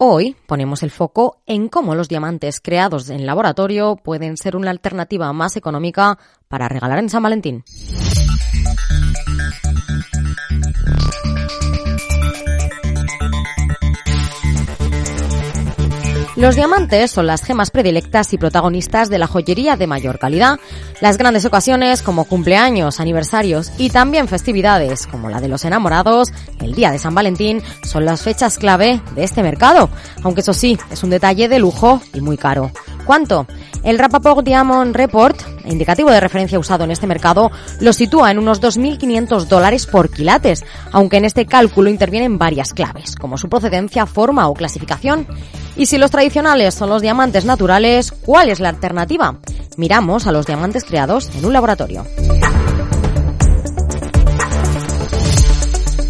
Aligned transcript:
Hoy 0.00 0.36
ponemos 0.46 0.84
el 0.84 0.92
foco 0.92 1.42
en 1.44 1.68
cómo 1.68 1.96
los 1.96 2.08
diamantes 2.08 2.60
creados 2.60 3.10
en 3.10 3.26
laboratorio 3.26 3.96
pueden 3.96 4.36
ser 4.36 4.54
una 4.54 4.70
alternativa 4.70 5.32
más 5.32 5.56
económica 5.56 6.20
para 6.46 6.68
regalar 6.68 7.00
en 7.00 7.08
San 7.10 7.24
Valentín. 7.24 7.64
Los 16.38 16.54
diamantes 16.54 17.10
son 17.10 17.26
las 17.26 17.42
gemas 17.42 17.72
predilectas 17.72 18.32
y 18.32 18.38
protagonistas 18.38 19.08
de 19.08 19.18
la 19.18 19.26
joyería 19.26 19.74
de 19.74 19.88
mayor 19.88 20.20
calidad. 20.20 20.60
Las 21.00 21.18
grandes 21.18 21.44
ocasiones 21.44 22.00
como 22.00 22.26
cumpleaños, 22.26 23.00
aniversarios 23.00 23.72
y 23.76 23.90
también 23.90 24.28
festividades 24.28 25.08
como 25.08 25.30
la 25.30 25.40
de 25.40 25.48
los 25.48 25.64
enamorados, 25.64 26.28
el 26.60 26.76
día 26.76 26.92
de 26.92 27.00
San 27.00 27.12
Valentín, 27.12 27.60
son 27.82 28.04
las 28.04 28.22
fechas 28.22 28.56
clave 28.56 29.00
de 29.16 29.24
este 29.24 29.42
mercado. 29.42 29.90
Aunque 30.22 30.42
eso 30.42 30.52
sí, 30.52 30.78
es 30.92 31.02
un 31.02 31.10
detalle 31.10 31.48
de 31.48 31.58
lujo 31.58 32.00
y 32.14 32.20
muy 32.20 32.36
caro. 32.36 32.70
¿Cuánto? 33.04 33.48
El 33.82 33.98
Rapaport 33.98 34.44
Diamond 34.44 34.94
Report, 34.94 35.40
indicativo 35.64 36.12
de 36.12 36.20
referencia 36.20 36.58
usado 36.58 36.84
en 36.84 36.92
este 36.92 37.08
mercado, 37.08 37.50
lo 37.80 37.92
sitúa 37.92 38.30
en 38.30 38.38
unos 38.38 38.62
2.500 38.62 39.46
dólares 39.46 39.86
por 39.86 40.08
quilates, 40.08 40.64
aunque 40.92 41.16
en 41.16 41.24
este 41.24 41.46
cálculo 41.46 41.90
intervienen 41.90 42.38
varias 42.38 42.72
claves, 42.72 43.16
como 43.16 43.38
su 43.38 43.48
procedencia, 43.48 44.06
forma 44.06 44.46
o 44.48 44.54
clasificación. 44.54 45.26
Y 45.78 45.86
si 45.86 45.96
los 45.96 46.10
tradicionales 46.10 46.74
son 46.74 46.90
los 46.90 47.00
diamantes 47.00 47.44
naturales, 47.44 48.10
¿cuál 48.10 48.50
es 48.50 48.58
la 48.58 48.68
alternativa? 48.68 49.38
Miramos 49.76 50.26
a 50.26 50.32
los 50.32 50.44
diamantes 50.44 50.84
creados 50.84 51.30
en 51.36 51.44
un 51.44 51.52
laboratorio. 51.52 52.04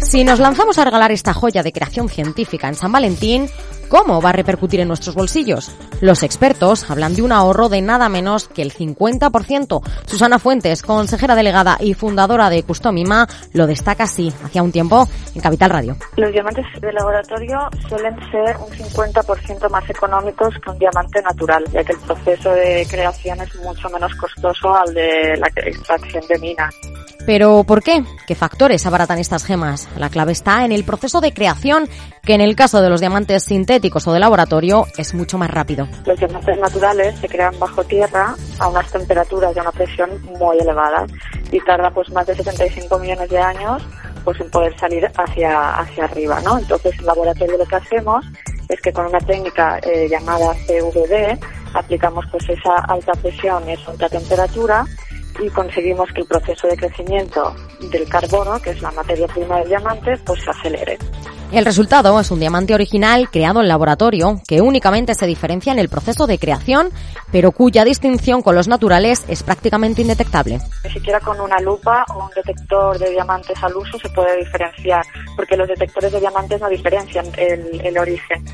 Si 0.01 0.23
nos 0.23 0.39
lanzamos 0.39 0.79
a 0.79 0.85
regalar 0.85 1.11
esta 1.11 1.35
joya 1.35 1.61
de 1.61 1.71
creación 1.71 2.09
científica 2.09 2.67
en 2.67 2.73
San 2.73 2.91
Valentín, 2.91 3.47
¿Cómo 3.89 4.21
va 4.21 4.29
a 4.29 4.33
repercutir 4.33 4.79
en 4.81 4.87
nuestros 4.87 5.15
bolsillos? 5.15 5.75
Los 5.99 6.21
expertos 6.21 6.89
hablan 6.91 7.15
de 7.15 7.23
un 7.23 7.31
ahorro 7.31 7.69
de 7.69 7.81
nada 7.81 8.07
menos 8.07 8.47
que 8.47 8.61
el 8.61 8.71
50%. 8.71 9.81
Susana 10.05 10.37
Fuentes, 10.37 10.83
consejera 10.83 11.33
delegada 11.33 11.75
y 11.79 11.95
fundadora 11.95 12.51
de 12.51 12.61
Customima, 12.61 13.27
lo 13.53 13.65
destaca 13.65 14.03
así, 14.03 14.31
hacía 14.43 14.61
un 14.61 14.71
tiempo, 14.71 15.07
en 15.33 15.41
Capital 15.41 15.71
Radio. 15.71 15.95
Los 16.17 16.31
diamantes 16.31 16.65
de 16.79 16.93
laboratorio 16.93 17.57
suelen 17.87 18.15
ser 18.29 18.57
un 18.57 18.69
50% 18.69 19.69
más 19.71 19.89
económicos 19.89 20.53
que 20.63 20.69
un 20.69 20.77
diamante 20.77 21.21
natural, 21.23 21.65
ya 21.71 21.83
que 21.83 21.93
el 21.93 21.99
proceso 21.99 22.51
de 22.51 22.85
creación 22.89 23.41
es 23.41 23.55
mucho 23.55 23.89
menos 23.89 24.13
costoso 24.15 24.75
al 24.75 24.93
de 24.93 25.35
la 25.37 25.47
extracción 25.47 26.23
de 26.27 26.37
mina. 26.37 26.69
Pero 27.29 27.63
¿por 27.63 27.83
qué? 27.83 28.03
¿Qué 28.25 28.33
factores 28.33 28.87
abaratan 28.87 29.19
estas 29.19 29.45
gemas? 29.45 29.87
La 29.95 30.09
clave 30.09 30.31
está 30.31 30.65
en 30.65 30.71
el 30.71 30.83
proceso 30.83 31.21
de 31.21 31.31
creación, 31.31 31.87
que 32.23 32.33
en 32.33 32.41
el 32.41 32.55
caso 32.55 32.81
de 32.81 32.89
los 32.89 33.01
diamantes 33.01 33.43
sintéticos 33.43 34.07
o 34.07 34.13
de 34.13 34.19
laboratorio 34.19 34.87
es 34.97 35.13
mucho 35.13 35.37
más 35.37 35.51
rápido. 35.51 35.87
Los 36.07 36.17
diamantes 36.17 36.57
naturales 36.57 37.19
se 37.19 37.27
crean 37.29 37.53
bajo 37.59 37.83
tierra 37.83 38.33
a 38.57 38.67
unas 38.67 38.91
temperaturas 38.91 39.55
y 39.55 39.59
a 39.59 39.61
una 39.61 39.71
presión 39.71 40.09
muy 40.39 40.57
elevadas 40.57 41.11
y 41.51 41.59
tarda 41.59 41.91
pues 41.91 42.09
más 42.09 42.25
de 42.25 42.33
75 42.33 42.97
millones 42.97 43.29
de 43.29 43.37
años 43.37 43.83
pues 44.23 44.41
en 44.41 44.49
poder 44.49 44.75
salir 44.79 45.07
hacia, 45.15 45.77
hacia 45.77 46.05
arriba, 46.05 46.41
¿no? 46.41 46.57
Entonces 46.57 46.97
en 46.97 47.05
laboratorio 47.05 47.59
lo 47.59 47.65
que 47.67 47.75
hacemos 47.75 48.25
es 48.67 48.81
que 48.81 48.91
con 48.91 49.05
una 49.05 49.19
técnica 49.19 49.77
eh, 49.83 50.07
llamada 50.09 50.55
CVD 50.65 51.37
aplicamos 51.75 52.25
pues 52.31 52.49
esa 52.49 52.73
alta 52.87 53.11
presión 53.13 53.69
y 53.69 53.73
esa 53.73 53.91
alta 53.91 54.09
temperatura 54.09 54.83
y 55.39 55.49
conseguimos 55.49 56.09
que 56.13 56.21
el 56.21 56.27
proceso 56.27 56.67
de 56.67 56.77
crecimiento 56.77 57.55
del 57.91 58.07
carbono, 58.07 58.61
que 58.61 58.71
es 58.71 58.81
la 58.81 58.91
materia 58.91 59.27
prima 59.27 59.57
del 59.59 59.69
diamante, 59.69 60.17
pues 60.25 60.41
se 60.43 60.49
acelere. 60.49 60.97
El 61.51 61.65
resultado 61.65 62.19
es 62.19 62.29
un 62.29 62.39
diamante 62.39 62.75
original 62.75 63.27
creado 63.31 63.59
en 63.59 63.67
laboratorio 63.67 64.39
que 64.47 64.61
únicamente 64.61 65.15
se 65.15 65.25
diferencia 65.25 65.73
en 65.73 65.79
el 65.79 65.89
proceso 65.89 66.27
de 66.27 66.37
creación, 66.37 66.89
pero 67.31 67.51
cuya 67.51 67.83
distinción 67.83 68.43
con 68.43 68.53
los 68.53 68.67
naturales 68.67 69.25
es 69.27 69.41
prácticamente 69.41 70.03
indetectable. 70.03 70.59
Ni 70.83 70.91
siquiera 70.91 71.19
con 71.19 71.41
una 71.41 71.59
lupa 71.59 72.05
o 72.13 72.25
un 72.25 72.31
detector 72.35 72.99
de 72.99 73.09
diamantes 73.09 73.57
al 73.63 73.75
uso 73.75 73.97
se 73.97 74.09
puede 74.09 74.37
diferenciar, 74.37 75.03
porque 75.35 75.57
los 75.57 75.67
detectores 75.67 76.11
de 76.11 76.19
diamantes 76.19 76.61
no 76.61 76.69
diferencian 76.69 77.25
el, 77.35 77.81
el 77.83 77.97
origen. 77.97 78.45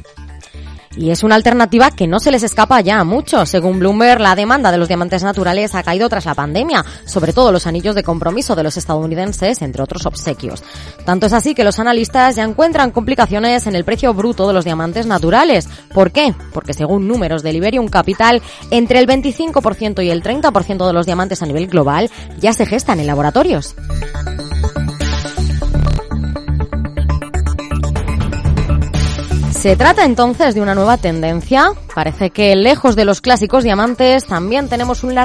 Y 0.97 1.11
es 1.11 1.23
una 1.23 1.35
alternativa 1.35 1.91
que 1.91 2.07
no 2.07 2.19
se 2.19 2.31
les 2.31 2.43
escapa 2.43 2.81
ya 2.81 2.99
a 2.99 3.03
muchos. 3.03 3.49
Según 3.49 3.79
Bloomberg, 3.79 4.21
la 4.21 4.35
demanda 4.35 4.71
de 4.71 4.77
los 4.77 4.87
diamantes 4.87 5.23
naturales 5.23 5.75
ha 5.75 5.83
caído 5.83 6.07
tras 6.09 6.25
la 6.25 6.35
pandemia, 6.35 6.85
sobre 7.05 7.33
todo 7.33 7.51
los 7.51 7.67
anillos 7.67 7.95
de 7.95 8.03
compromiso 8.03 8.55
de 8.55 8.63
los 8.63 8.77
estadounidenses, 8.77 9.61
entre 9.61 9.83
otros 9.83 10.05
obsequios. 10.05 10.63
Tanto 11.05 11.25
es 11.25 11.33
así 11.33 11.53
que 11.53 11.63
los 11.63 11.79
analistas 11.79 12.35
ya 12.35 12.43
encuentran 12.43 12.91
complicaciones 12.91 13.67
en 13.67 13.75
el 13.75 13.83
precio 13.83 14.13
bruto 14.13 14.47
de 14.47 14.53
los 14.53 14.65
diamantes 14.65 15.05
naturales. 15.05 15.67
¿Por 15.93 16.11
qué? 16.11 16.33
Porque 16.53 16.73
según 16.73 17.07
números 17.07 17.43
de 17.43 17.53
Liberium 17.53 17.87
Capital, 17.87 18.41
entre 18.71 18.99
el 18.99 19.07
25% 19.07 20.03
y 20.03 20.09
el 20.09 20.23
30% 20.23 20.87
de 20.87 20.93
los 20.93 21.05
diamantes 21.05 21.41
a 21.41 21.45
nivel 21.45 21.67
global 21.67 22.09
ya 22.39 22.53
se 22.53 22.65
gestan 22.65 22.99
en 22.99 23.07
laboratorios. 23.07 23.75
Se 29.65 29.75
trata 29.75 30.05
entonces 30.05 30.53
de 30.53 30.61
una 30.61 30.75
nueva 30.75 30.97
tendencia. 30.97 31.71
Parece 31.95 32.29
que 32.29 32.55
lejos 32.55 32.95
de 32.95 33.03
los 33.03 33.19
clásicos 33.19 33.63
diamantes 33.63 34.23
también 34.25 34.69
tenemos 34.69 35.03
una 35.03 35.23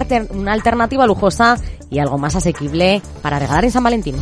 alternativa 0.51 1.06
lujosa 1.06 1.59
y 1.91 1.99
algo 1.99 2.17
más 2.17 2.37
asequible 2.37 3.03
para 3.21 3.39
regalar 3.39 3.67
en 3.67 3.71
San 3.71 3.84
Valentín. 3.84 4.17